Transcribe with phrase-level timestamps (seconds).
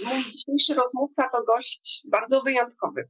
[0.00, 3.08] Mój dzisiejszy rozmówca to gość bardzo wyjątkowy.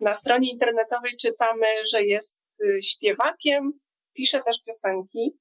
[0.00, 3.72] Na stronie internetowej czytamy, że jest y, śpiewakiem,
[4.12, 5.38] pisze też piosenki.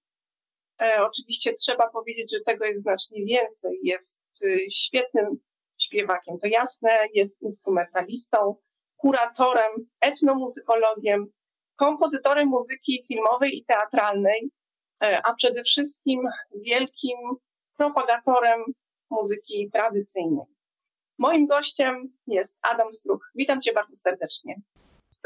[0.82, 3.80] E, oczywiście trzeba powiedzieć, że tego jest znacznie więcej.
[3.84, 5.40] Jest y, świetnym
[5.80, 8.56] śpiewakiem, to jasne, jest instrumentalistą,
[8.96, 9.72] kuratorem,
[10.02, 11.26] etnomuzykologiem,
[11.76, 14.52] kompozytorem muzyki filmowej i teatralnej,
[15.04, 16.22] e, a przede wszystkim
[16.56, 17.18] wielkim
[17.78, 18.64] propagatorem
[19.10, 20.59] muzyki tradycyjnej.
[21.20, 23.32] Moim gościem jest Adam Struch.
[23.36, 24.62] Witam Cię bardzo serdecznie.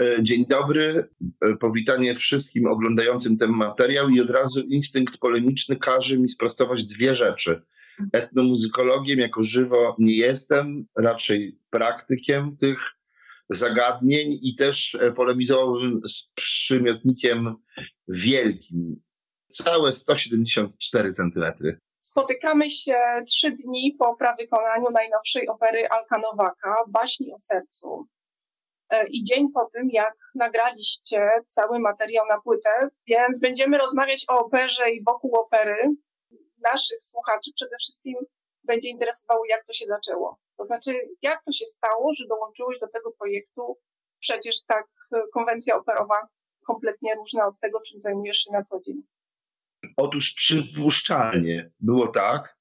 [0.01, 1.09] E, dzień dobry,
[1.41, 7.15] e, powitanie wszystkim oglądającym ten materiał i od razu instynkt polemiczny każe mi sprostować dwie
[7.15, 7.61] rzeczy.
[8.13, 12.79] Etnomuzykologiem jako żywo nie jestem, raczej praktykiem tych
[13.49, 17.55] zagadnień i też e, polemizowałbym z przymiotnikiem
[18.07, 19.01] wielkim.
[19.47, 21.79] Całe 174 centymetry.
[22.03, 28.07] Spotykamy się trzy dni po prawykonaniu najnowszej opery Alka Nowaka, Baśni o sercu.
[28.89, 34.39] E, I dzień po tym, jak nagraliście cały materiał na płytę, więc będziemy rozmawiać o
[34.39, 35.75] operze i wokół opery.
[36.63, 38.15] Naszych słuchaczy przede wszystkim
[38.63, 40.37] będzie interesowało, jak to się zaczęło.
[40.57, 43.77] To znaczy, jak to się stało, że dołączyłeś do tego projektu,
[44.19, 46.27] przecież tak e, konwencja operowa
[46.65, 49.03] kompletnie różna od tego, czym zajmujesz się na co dzień.
[49.97, 52.57] Otóż przypuszczalnie było tak,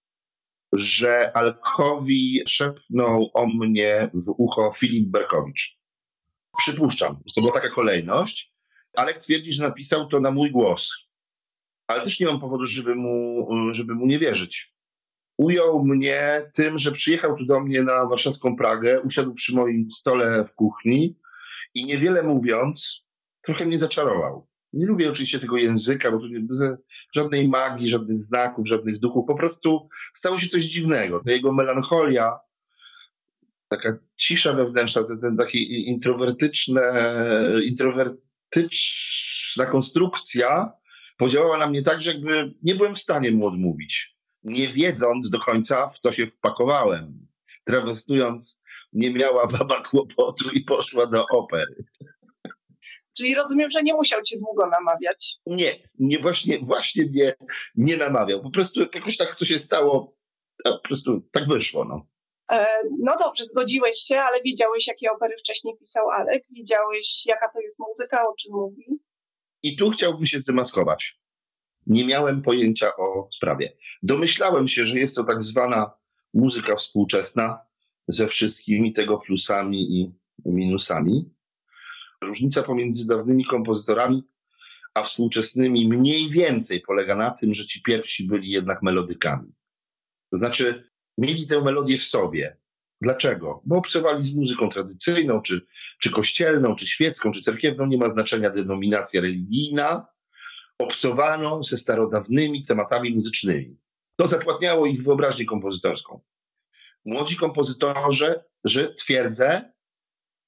[0.72, 5.78] że Alkowi szepnął o mnie w ucho Filip Berkowicz.
[6.58, 8.52] Przypuszczam, że to była taka kolejność.
[8.96, 11.08] Alek twierdzi, że napisał to na mój głos.
[11.86, 14.74] Ale też nie mam powodu, żeby mu, żeby mu nie wierzyć.
[15.38, 20.44] Ujął mnie tym, że przyjechał tu do mnie na warszawską Pragę, usiadł przy moim stole
[20.44, 21.18] w kuchni
[21.74, 23.04] i niewiele mówiąc,
[23.42, 24.48] trochę mnie zaczarował.
[24.72, 26.46] Nie lubię oczywiście tego języka, bo tu nie,
[27.14, 29.26] żadnej magii, żadnych znaków, żadnych duchów.
[29.26, 31.20] Po prostu stało się coś dziwnego.
[31.24, 32.38] To jego melancholia,
[33.68, 36.82] taka cisza wewnętrzna, ten, ten taki introwertyczne,
[37.64, 40.72] introwertyczna konstrukcja
[41.16, 44.16] podziałała na mnie tak, że jakby nie byłem w stanie mu odmówić.
[44.44, 47.26] Nie wiedząc do końca, w co się wpakowałem.
[47.64, 51.84] Trawestując, nie miała baba kłopotu i poszła do opery.
[53.16, 55.36] Czyli rozumiem, że nie musiał cię długo namawiać.
[55.46, 57.34] Nie, nie właśnie, właśnie mnie
[57.74, 58.42] nie namawiał.
[58.42, 60.16] Po prostu jakoś tak to się stało,
[60.64, 61.84] po prostu tak wyszło.
[61.84, 62.06] No.
[62.52, 62.66] E,
[62.98, 66.44] no dobrze, zgodziłeś się, ale wiedziałeś, jakie opery wcześniej pisał Alek?
[66.50, 69.00] Wiedziałeś, jaka to jest muzyka, o czym mówi?
[69.62, 71.20] I tu chciałbym się zdemaskować.
[71.86, 73.76] Nie miałem pojęcia o sprawie.
[74.02, 75.92] Domyślałem się, że jest to tak zwana
[76.34, 77.66] muzyka współczesna
[78.08, 80.12] ze wszystkimi tego plusami i
[80.44, 81.30] minusami.
[82.22, 84.22] Różnica pomiędzy dawnymi kompozytorami
[84.94, 89.52] a współczesnymi mniej więcej polega na tym, że ci pierwsi byli jednak melodykami.
[90.30, 92.56] To znaczy, mieli tę melodię w sobie.
[93.00, 93.62] Dlaczego?
[93.64, 95.66] Bo obcowali z muzyką tradycyjną, czy,
[96.00, 100.06] czy kościelną, czy świecką, czy cerkiewną, nie ma znaczenia denominacja religijna.
[100.78, 103.76] Obcowano ze starodawnymi tematami muzycznymi.
[104.16, 106.20] To zapłatniało ich wyobraźnię kompozytorską.
[107.04, 109.71] Młodzi kompozytorzy, że twierdzę,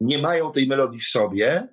[0.04, 1.68] nie mają tej melodii w sobie,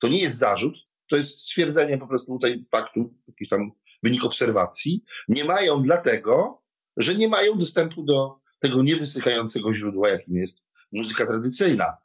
[0.00, 0.74] to nie jest zarzut,
[1.08, 3.70] to jest stwierdzenie po prostu tutaj faktu, jakiś tam
[4.02, 6.62] wynik obserwacji, nie mają dlatego,
[6.96, 11.96] że nie mają dostępu do tego niewysychającego źródła, jakim jest muzyka tradycyjna.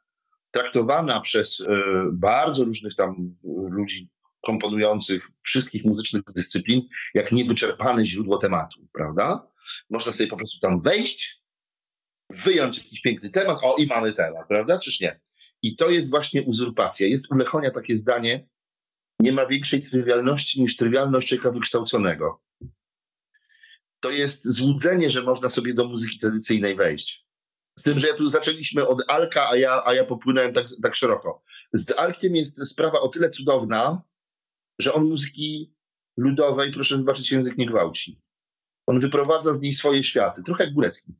[0.50, 1.66] Traktowana przez y,
[2.12, 3.36] bardzo różnych tam
[3.70, 4.08] ludzi
[4.40, 9.48] komponujących wszystkich muzycznych dyscyplin, jak niewyczerpane źródło tematu, prawda?
[9.90, 11.42] Można sobie po prostu tam wejść,
[12.30, 14.78] wyjąć jakiś piękny temat, o i mamy temat, prawda?
[14.78, 15.20] Czyż nie?
[15.62, 17.06] I to jest właśnie uzurpacja.
[17.06, 18.48] Jest u Lechonia takie zdanie,
[19.20, 22.42] nie ma większej trywialności niż trywialność człowieka wykształconego.
[24.00, 27.26] To jest złudzenie, że można sobie do muzyki tradycyjnej wejść.
[27.78, 30.96] Z tym, że ja tu zaczęliśmy od Alka, a ja, a ja popłynąłem tak, tak
[30.96, 31.42] szeroko.
[31.72, 34.02] Z Alkiem jest sprawa o tyle cudowna,
[34.78, 35.74] że on muzyki
[36.16, 38.20] ludowej, proszę zobaczyć, język nie gwałci.
[38.86, 41.14] On wyprowadza z niej swoje światy, trochę jak Górecki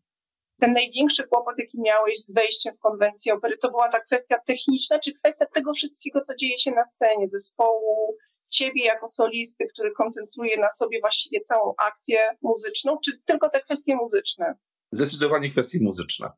[0.63, 4.99] ten największy kłopot, jaki miałeś z wejściem w konwencję opery, to była ta kwestia techniczna,
[4.99, 8.17] czy kwestia tego wszystkiego, co dzieje się na scenie, zespołu,
[8.51, 13.97] ciebie jako solisty, który koncentruje na sobie właściwie całą akcję muzyczną, czy tylko te kwestie
[13.97, 14.55] muzyczne?
[14.93, 16.31] Zdecydowanie kwestie muzyczne.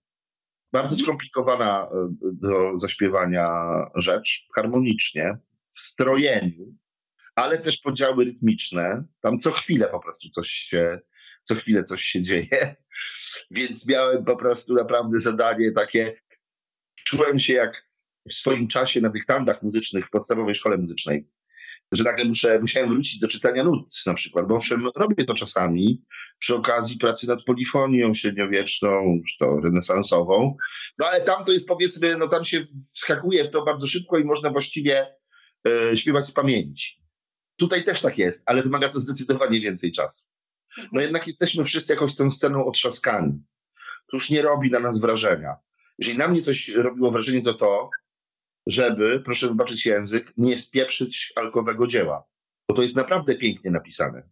[0.73, 1.03] Bardzo mhm.
[1.03, 3.49] skomplikowana e, do zaśpiewania
[3.95, 5.39] rzecz, harmonicznie,
[5.69, 6.75] w strojeniu,
[7.35, 9.05] ale też podziały rytmiczne.
[9.21, 11.01] Tam co chwilę po prostu coś się,
[11.43, 12.77] co chwilę coś się dzieje.
[13.51, 16.17] Więc miałem po prostu naprawdę zadanie takie.
[17.05, 17.85] Czułem się jak
[18.29, 21.29] w swoim czasie na dyktandach muzycznych w podstawowej szkole muzycznej.
[21.93, 26.03] że nagle muszę, musiałem wrócić do czytania nut na przykład, bo owszem, robię to czasami
[26.39, 30.57] przy okazji pracy nad polifonią średniowieczną, już to renesansową,
[30.99, 34.25] no ale tam to jest powiedzmy, no tam się wskakuje w to bardzo szybko i
[34.25, 35.15] można właściwie
[35.69, 37.03] e, śpiewać z pamięci.
[37.57, 40.34] Tutaj też tak jest, ale wymaga to zdecydowanie więcej czasu.
[40.93, 43.43] No jednak jesteśmy wszyscy jakoś tą sceną otrzaskani.
[44.11, 45.57] To już nie robi na nas wrażenia.
[45.99, 47.91] Jeżeli na mnie coś robiło wrażenie, to to,
[48.67, 52.25] żeby, proszę wybaczyć język, nie spieprzyć alkowego dzieła.
[52.69, 54.23] Bo to jest naprawdę pięknie napisane.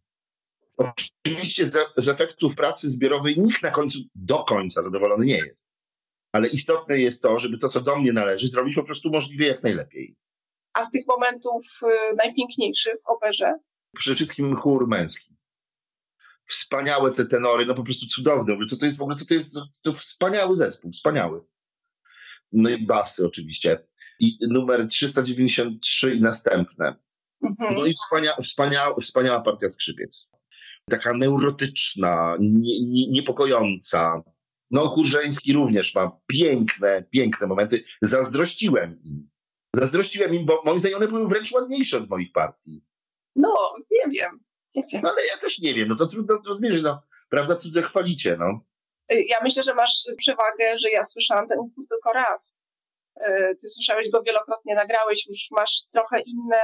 [0.76, 5.72] Oczywiście z, z efektów pracy zbiorowej nikt na końcu do końca zadowolony nie jest.
[6.32, 9.62] Ale istotne jest to, żeby to, co do mnie należy, zrobić po prostu możliwie jak
[9.62, 10.16] najlepiej.
[10.72, 13.58] A z tych momentów y, najpiękniejszych w operze?
[13.98, 15.36] Przede wszystkim chór męski.
[16.46, 18.56] Wspaniałe te tenory, no po prostu cudowne.
[18.66, 19.58] Co to jest w ogóle, co to jest?
[19.84, 21.40] To wspaniały zespół, wspaniały.
[22.52, 23.78] No i basy oczywiście
[24.22, 26.96] i numer 393 i następne.
[27.44, 27.74] Mhm.
[27.74, 30.28] No i wspania, wspania, wspaniała partia skrzypiec.
[30.90, 34.22] Taka neurotyczna, nie, nie, niepokojąca.
[34.70, 37.84] No, Chórzeński również ma piękne, piękne momenty.
[38.02, 39.28] Zazdrościłem im.
[39.76, 42.84] Zazdrościłem im, bo moim zdaniem one były wręcz ładniejsze od moich partii.
[43.36, 43.54] No,
[43.90, 44.40] nie wiem.
[44.74, 45.88] No, ale ja też nie wiem.
[45.88, 48.60] No to trudno zrozumieć, no, prawda, cudze chwalicie, no.
[49.08, 52.56] Ja myślę, że masz przewagę, że ja słyszałam ten utwór tylko raz.
[53.16, 56.60] E, ty słyszałeś go wielokrotnie, nagrałeś, już masz trochę inne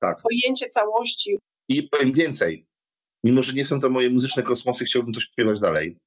[0.00, 0.18] tak.
[0.22, 1.38] pojęcie całości.
[1.68, 2.66] I powiem więcej.
[3.24, 5.98] Mimo, że nie są to moje muzyczne kosmosy, chciałbym to śpiewać dalej.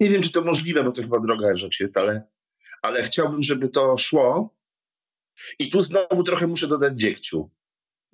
[0.00, 2.26] Nie wiem, czy to możliwe, bo to chyba droga rzecz jest, ale,
[2.82, 4.54] ale chciałbym, żeby to szło.
[5.58, 7.50] I tu znowu trochę muszę dodać dziegciu.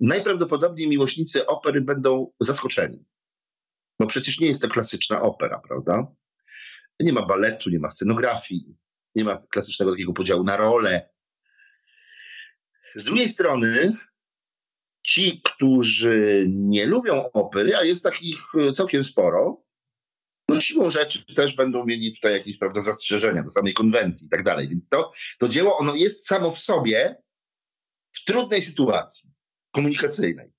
[0.01, 3.05] Najprawdopodobniej miłośnicy opery będą zaskoczeni.
[4.01, 6.07] Bo przecież nie jest to klasyczna opera, prawda?
[7.01, 8.77] Nie ma baletu, nie ma scenografii,
[9.15, 11.11] nie ma klasycznego takiego podziału na role.
[12.95, 13.97] Z drugiej strony,
[15.07, 19.65] ci, którzy nie lubią opery, a jest takich e, całkiem sporo,
[20.49, 24.45] no siłą rzeczy też będą mieli tutaj jakieś prawda, zastrzeżenia do samej konwencji i tak
[24.45, 24.69] dalej.
[24.69, 27.23] Więc to, to dzieło, ono jest samo w sobie
[28.13, 29.31] w trudnej sytuacji
[29.71, 30.53] komunikacyjnej.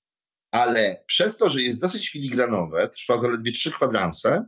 [0.50, 4.46] Ale przez to, że jest dosyć filigranowe, trwa zaledwie trzy kwadranse,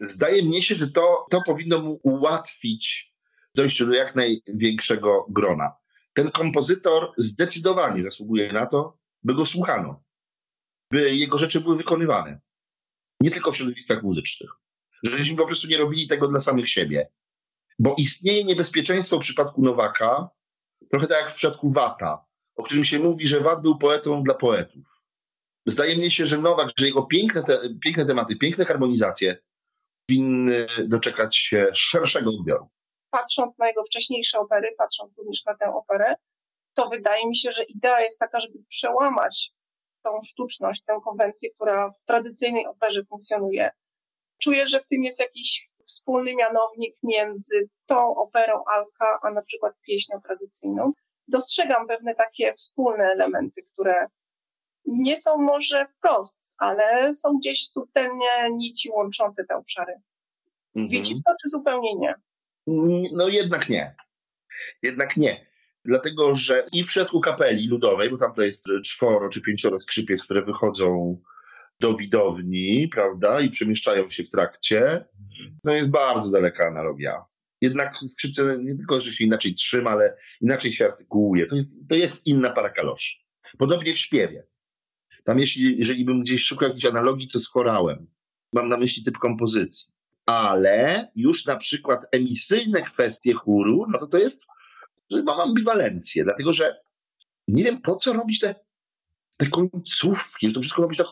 [0.00, 3.14] zdaje mnie się, że to, to powinno mu ułatwić
[3.54, 5.72] dojście do jak największego grona.
[6.14, 10.02] Ten kompozytor zdecydowanie zasługuje na to, by go słuchano,
[10.90, 12.40] by jego rzeczy były wykonywane.
[13.20, 14.50] Nie tylko w środowiskach muzycznych.
[15.02, 17.10] Żebyśmy po prostu nie robili tego dla samych siebie.
[17.78, 20.30] Bo istnieje niebezpieczeństwo w przypadku Nowaka,
[20.90, 22.24] trochę tak jak w przypadku Wata,
[22.56, 24.84] o którym się mówi, że Wat był poetą dla poetów.
[25.66, 29.38] Zdaje mi się, że Nowak, że jego piękne, te, piękne tematy, piękne harmonizacje
[30.08, 32.68] powinny doczekać się szerszego odbioru.
[33.10, 36.14] Patrząc na jego wcześniejsze opery, patrząc również na tę operę,
[36.74, 39.52] to wydaje mi się, że idea jest taka, żeby przełamać
[40.02, 43.70] tą sztuczność, tę konwencję, która w tradycyjnej operze funkcjonuje.
[44.42, 49.74] Czuję, że w tym jest jakiś wspólny mianownik między tą operą Alka, a na przykład
[49.86, 50.92] pieśnią tradycyjną.
[51.28, 54.06] Dostrzegam pewne takie wspólne elementy, które
[54.86, 59.92] nie są może wprost, ale są gdzieś subtelnie nici łączące te obszary.
[60.76, 60.88] Mhm.
[60.88, 62.14] Widzisz to, czy zupełnie nie?
[63.12, 63.94] No jednak nie.
[64.82, 65.46] Jednak nie.
[65.84, 70.24] Dlatego, że i w przypadku kapeli ludowej, bo tam to jest czworo czy pięcioro skrzypiec,
[70.24, 71.18] które wychodzą
[71.80, 75.04] do widowni, prawda, i przemieszczają się w trakcie,
[75.64, 77.24] to jest bardzo daleka analogia.
[77.62, 81.46] Jednak skrzypce nie tylko, że się inaczej trzyma, ale inaczej się artykułuje.
[81.46, 83.16] To jest, to jest inna para kaloszy.
[83.58, 84.46] Podobnie w śpiewie.
[85.24, 88.06] Tam jeśli, jeżeli bym gdzieś szukał jakiejś analogii, to z chorałem.
[88.52, 89.92] Mam na myśli typ kompozycji.
[90.26, 94.44] Ale już na przykład emisyjne kwestie chóru, no to to jest,
[95.10, 96.80] mam ambiwalencję, dlatego że
[97.48, 98.54] nie wiem po co robić te,
[99.36, 101.06] te końcówki, że to wszystko robić tak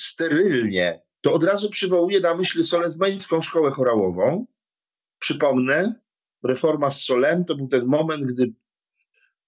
[0.00, 1.02] sterylnie.
[1.20, 4.46] To od razu przywołuje na myśl solezmańską szkołę chorałową.
[5.22, 6.00] Przypomnę,
[6.44, 8.52] reforma z Solem to był ten moment, gdy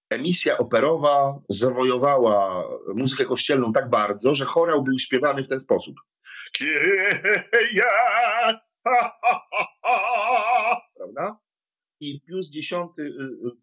[0.09, 2.63] emisja operowa zawojowała
[2.95, 5.95] muzykę kościelną tak bardzo, że chorał był śpiewany w ten sposób.
[10.95, 11.39] Prawda?
[11.99, 12.69] I Pius X,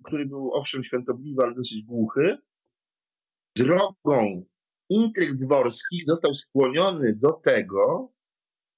[0.04, 2.38] który był owszem świętobliwy, ale dosyć głuchy,
[3.57, 4.45] drogą
[4.88, 8.12] intryg dworskich został skłoniony do tego,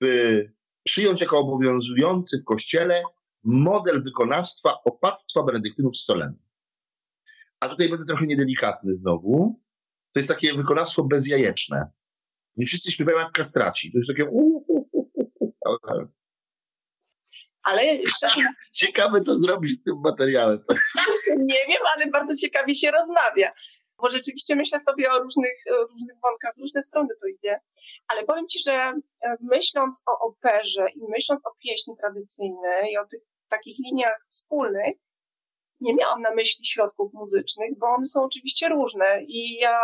[0.01, 0.53] by
[0.85, 3.03] przyjąć jako obowiązujący w kościele
[3.45, 6.39] model wykonawstwa opactwa benedyktynów z Solenu.
[7.61, 9.61] A tutaj będę trochę niedelikatny znowu.
[10.13, 11.91] To jest takie wykonawstwo bezjajeczne.
[12.57, 13.93] Nie wszyscy śpiewają jak kastraci.
[13.93, 14.31] To jest takie...
[17.63, 18.41] Ale szczerze...
[18.73, 20.63] Ciekawe, co zrobisz z tym materiałem.
[21.39, 23.53] Nie wiem, ale bardzo ciekawie się rozmawia.
[24.03, 25.59] bo rzeczywiście myślę sobie o różnych,
[25.91, 27.61] różnych wątkach, różne strony to idzie.
[28.09, 33.07] Ale powiem Ci, że e, myśląc o operze i myśląc o pieśni tradycyjnej i o
[33.07, 34.97] tych takich liniach wspólnych,
[35.81, 39.81] nie miałam na myśli środków muzycznych, bo one są oczywiście różne i ja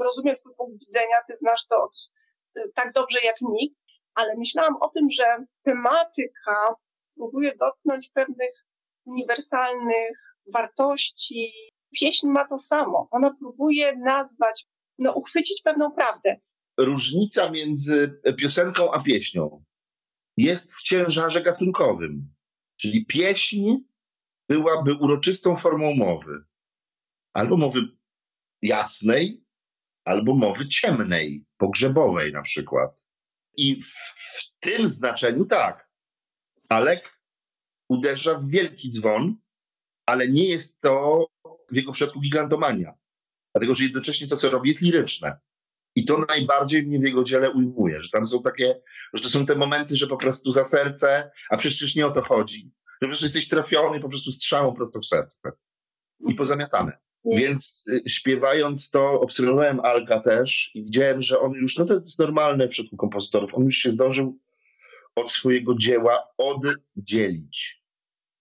[0.00, 2.10] rozumiem Twój punkt widzenia, Ty znasz to od,
[2.56, 3.80] e, tak dobrze jak nikt,
[4.14, 5.24] ale myślałam o tym, że
[5.62, 6.74] tematyka
[7.16, 8.66] próbuje dotknąć pewnych
[9.04, 11.52] uniwersalnych wartości.
[12.00, 13.08] Pieśń ma to samo.
[13.10, 14.66] Ona próbuje nazwać,
[14.98, 16.36] no, uchwycić pewną prawdę.
[16.78, 19.64] Różnica między piosenką a pieśnią
[20.36, 22.34] jest w ciężarze gatunkowym.
[22.80, 23.76] Czyli pieśń
[24.48, 26.44] byłaby uroczystą formą mowy.
[27.32, 27.80] Albo mowy
[28.62, 29.44] jasnej,
[30.04, 33.04] albo mowy ciemnej, pogrzebowej na przykład.
[33.56, 35.90] I w, w tym znaczeniu tak.
[36.68, 37.20] Alek
[37.88, 39.36] uderza w wielki dzwon,
[40.06, 41.26] ale nie jest to
[41.70, 42.94] w jego przypadku gigantomania.
[43.54, 45.38] Dlatego, że jednocześnie to, co robi, jest liryczne.
[46.00, 48.80] I to najbardziej mnie w jego dziele ujmuje, że tam są takie,
[49.14, 52.22] że to są te momenty, że po prostu za serce, a przecież nie o to
[52.22, 52.70] chodzi.
[53.02, 55.52] Że przecież jesteś trafiony po prostu strzałą prosto w serce.
[56.28, 56.98] I pozamiatane.
[57.24, 62.18] Więc y, śpiewając to, obserwowałem Alka też i widziałem, że on już, no to jest
[62.18, 64.38] normalne w przypadku kompozytorów, on już się zdążył
[65.14, 67.82] od swojego dzieła oddzielić.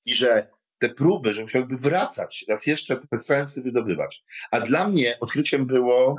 [0.05, 0.47] I że
[0.79, 4.23] te próby, że musiałby wracać, raz jeszcze te sensy wydobywać.
[4.51, 6.15] A dla mnie odkryciem było,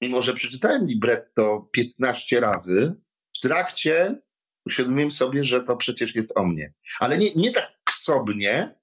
[0.00, 2.94] mimo że przeczytałem libretto 15 razy,
[3.36, 4.20] w trakcie
[4.66, 6.72] uświadomiłem sobie, że to przecież jest o mnie.
[7.00, 8.74] Ale nie, nie tak ksobnie,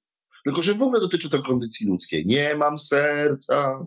[0.43, 2.25] tylko że w ogóle dotyczy to kondycji ludzkiej.
[2.25, 3.85] Nie mam serca,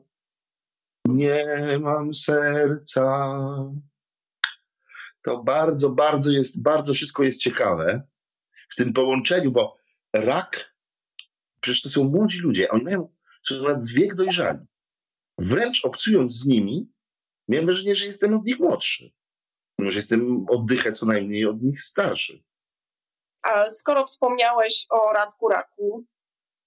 [1.04, 3.28] nie mam serca.
[5.22, 8.02] To bardzo, bardzo jest, bardzo wszystko jest ciekawe
[8.70, 9.76] w tym połączeniu, bo
[10.12, 10.74] rak,
[11.60, 13.08] przecież to są młodzi ludzie, oni mają
[13.42, 14.58] są nad wiek dojrzali.
[15.38, 16.92] Wręcz obcując z nimi,
[17.48, 19.12] miałem wrażenie, że jestem od nich młodszy.
[19.78, 22.42] Mimo, że jestem oddychę co najmniej od nich starszy.
[23.42, 26.04] A skoro wspomniałeś o Radku Raku,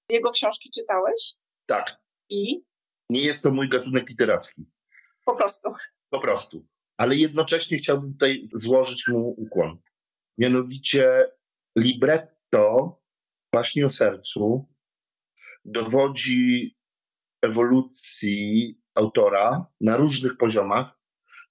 [0.09, 1.33] jego książki czytałeś?
[1.65, 2.01] Tak.
[2.29, 2.63] I?
[3.09, 4.65] Nie jest to mój gatunek literacki.
[5.25, 5.73] Po prostu.
[6.09, 6.67] Po prostu.
[6.97, 9.77] Ale jednocześnie chciałbym tutaj złożyć mu ukłon.
[10.37, 11.31] Mianowicie
[11.77, 12.97] libretto
[13.53, 14.67] właśnie o sercu
[15.65, 16.77] dowodzi
[17.41, 20.99] ewolucji autora na różnych poziomach.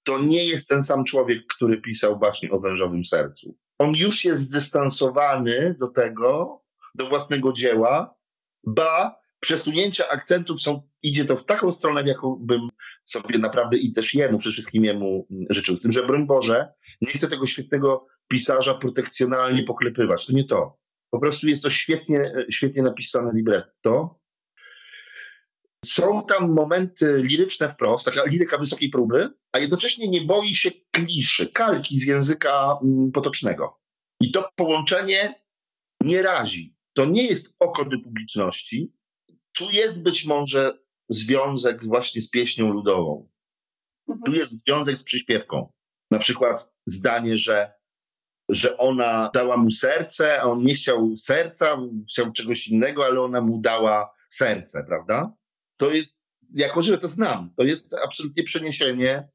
[0.03, 3.57] To nie jest ten sam człowiek, który pisał właśnie o wężowym sercu.
[3.79, 6.61] On już jest zdystansowany do tego,
[6.95, 8.15] do własnego dzieła,
[8.63, 12.69] ba, przesunięcia akcentów są, idzie to w taką stronę, w jaką bym
[13.03, 15.77] sobie naprawdę i też jemu, przede wszystkim jemu życzył.
[15.77, 20.25] Z tym, że broń Boże, nie chcę tego świetnego pisarza protekcjonalnie poklepywać.
[20.25, 20.77] To nie to.
[21.09, 24.19] Po prostu jest to świetnie, świetnie napisane libretto.
[25.85, 31.47] Są tam momenty liryczne wprost, taka liryka wysokiej próby, a jednocześnie nie boi się kliszy,
[31.47, 33.79] kalki z języka mm, potocznego.
[34.21, 35.41] I to połączenie
[36.03, 38.93] nie razi to nie jest oko do publiczności.
[39.57, 43.29] Tu jest być może związek właśnie z pieśnią ludową.
[44.09, 44.23] Mhm.
[44.25, 45.71] Tu jest związek z przyśpiewką.
[46.11, 47.73] Na przykład zdanie, że,
[48.49, 51.77] że ona dała mu serce, a on nie chciał serca,
[52.09, 55.33] chciał czegoś innego, ale ona mu dała serce, prawda?
[55.81, 56.21] To jest,
[56.53, 59.29] jako że to znam, to jest absolutnie przeniesienie.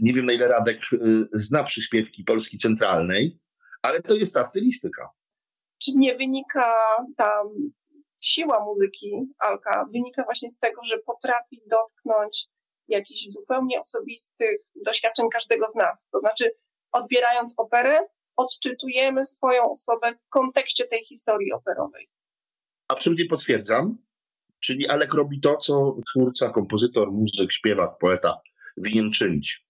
[0.00, 3.38] Nie wiem, na ile Radek y, zna przyśpiewki Polski Centralnej,
[3.82, 5.10] ale to jest ta stylistyka
[5.82, 6.74] czy nie wynika
[7.16, 7.42] ta
[8.20, 12.48] siła muzyki Alka, wynika właśnie z tego, że potrafi dotknąć
[12.88, 16.08] jakichś zupełnie osobistych doświadczeń każdego z nas.
[16.12, 16.52] To znaczy,
[16.92, 22.08] odbierając operę, odczytujemy swoją osobę w kontekście tej historii operowej.
[22.88, 23.98] Absolutnie potwierdzam.
[24.60, 28.40] Czyli Alek robi to, co twórca, kompozytor, muzyk, śpiewak, poeta
[28.76, 29.66] winien czynić.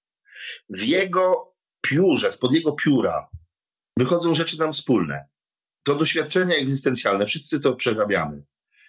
[0.69, 3.29] W jego piórze, spod jego pióra
[3.99, 5.29] wychodzą rzeczy nam wspólne
[5.87, 8.43] to doświadczenia egzystencjalne, wszyscy to przerabiamy.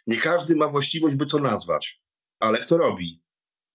[0.07, 2.01] Nie każdy ma właściwość, by to nazwać,
[2.39, 3.21] ale kto robi?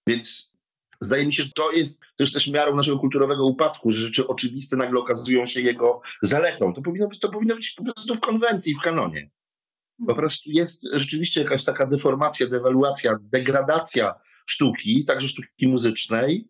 [0.09, 0.57] Więc
[1.01, 4.77] zdaje mi się, że to jest, to też miarą naszego kulturowego upadku, że rzeczy oczywiste
[4.77, 6.75] nagle okazują się jego zaletą.
[6.75, 9.31] To powinno być, to powinno być po prostu w konwencji, w kanonie.
[10.07, 14.15] Po prostu jest rzeczywiście jakaś taka deformacja, dewaluacja, degradacja
[14.47, 16.49] sztuki, także sztuki muzycznej,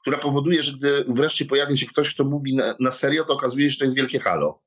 [0.00, 3.68] która powoduje, że gdy wreszcie pojawia się ktoś, kto mówi na, na serio, to okazuje
[3.68, 4.66] się, że to jest wielkie halo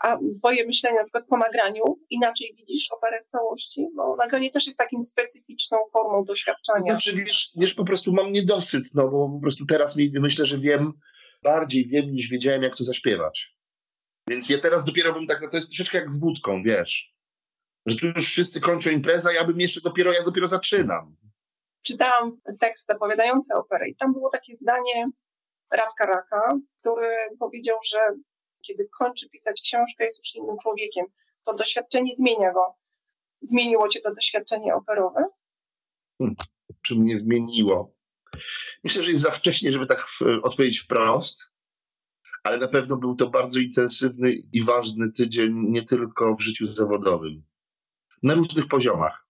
[0.00, 3.86] a twoje myślenie na przykład po nagraniu inaczej widzisz operę w całości?
[3.96, 6.80] Bo nagranie też jest takim specyficzną formą doświadczenia.
[6.80, 10.92] Znaczy, wiesz, wiesz po prostu mam niedosyt, no bo po prostu teraz myślę, że wiem,
[11.42, 13.56] bardziej wiem niż wiedziałem, jak to zaśpiewać.
[14.28, 17.14] Więc ja teraz dopiero bym tak, no to jest troszeczkę jak z wódką, wiesz,
[17.86, 21.16] że tu już wszyscy kończą imprezę, a ja bym jeszcze dopiero, ja dopiero zaczynam.
[21.82, 25.10] czytałam tekst opowiadający operę i tam było takie zdanie
[25.70, 27.08] Radka Raka, który
[27.38, 27.98] powiedział, że
[28.66, 31.06] kiedy kończy pisać książkę, jest już innym człowiekiem.
[31.44, 32.74] To doświadczenie zmienia go.
[33.42, 35.24] Zmieniło cię to doświadczenie operowe?
[36.18, 36.36] Hmm,
[36.82, 37.94] czy mnie zmieniło?
[38.84, 40.06] Myślę, że jest za wcześnie, żeby tak
[40.42, 41.52] odpowiedzieć wprost,
[42.44, 47.42] ale na pewno był to bardzo intensywny i ważny tydzień nie tylko w życiu zawodowym.
[48.22, 49.26] Na różnych poziomach.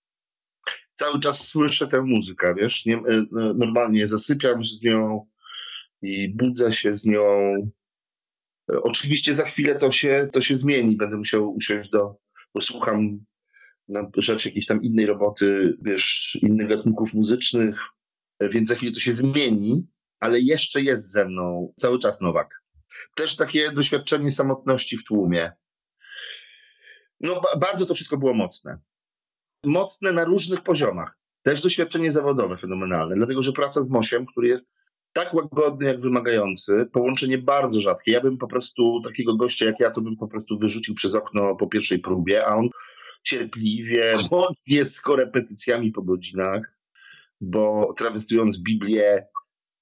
[0.93, 5.27] Cały czas słyszę tę muzykę, wiesz, nie, e, normalnie zasypiam z nią
[6.03, 7.55] i budzę się z nią.
[8.73, 12.17] E, oczywiście za chwilę to się, to się zmieni, będę musiał usiąść do,
[12.55, 13.25] bo słucham
[13.89, 17.81] na rzecz jakiejś tam innej roboty, wiesz, innych gatunków muzycznych,
[18.39, 19.87] e, więc za chwilę to się zmieni,
[20.21, 22.63] ale jeszcze jest ze mną cały czas Nowak.
[23.15, 25.53] Też takie doświadczenie samotności w tłumie.
[27.21, 28.79] No, bardzo to wszystko było mocne.
[29.65, 31.19] Mocne na różnych poziomach.
[31.43, 34.75] Też doświadczenie zawodowe fenomenalne, dlatego że praca z Mosiem, który jest
[35.13, 38.13] tak łagodny, jak wymagający, połączenie bardzo rzadkie.
[38.13, 41.57] Ja bym po prostu takiego gościa jak ja, to bym po prostu wyrzucił przez okno
[41.57, 42.69] po pierwszej próbie, a on
[43.23, 46.79] cierpliwie, mocnie z korepetycjami po godzinach,
[47.41, 49.27] bo trawestując Biblię,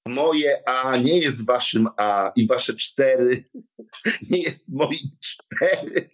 [0.09, 3.49] moje A nie jest waszym A i wasze cztery
[4.31, 6.09] nie jest moim cztery.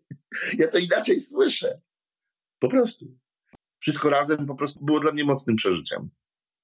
[0.57, 1.81] Ja to inaczej słyszę.
[2.59, 3.05] Po prostu.
[3.79, 6.09] Wszystko razem po prostu było dla mnie mocnym przeżyciem.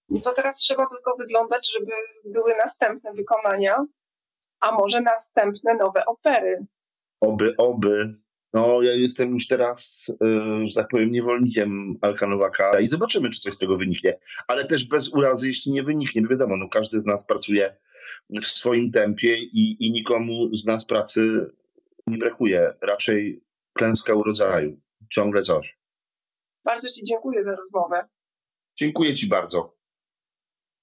[0.09, 1.91] No to teraz trzeba tylko wyglądać, żeby
[2.25, 3.85] były następne wykonania,
[4.59, 6.65] a może następne nowe opery.
[7.21, 8.20] Oby, oby.
[8.53, 13.53] No, ja jestem już teraz, yy, że tak powiem, niewolnikiem Alkanowaka i zobaczymy, czy coś
[13.53, 14.19] z tego wyniknie.
[14.47, 16.27] Ale też bez urazy, jeśli nie wyniknie.
[16.27, 17.77] Wiadomo, no, każdy z nas pracuje
[18.29, 21.51] w swoim tempie i, i nikomu z nas pracy
[22.07, 22.73] nie brakuje.
[22.81, 23.43] Raczej
[23.73, 24.79] klęska urodzaju.
[25.09, 25.77] Ciągle coś.
[26.63, 28.07] Bardzo Ci dziękuję za rozmowę.
[28.75, 29.80] Dziękuję Ci bardzo.